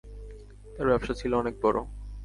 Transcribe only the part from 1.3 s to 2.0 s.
অনেক বড়ো।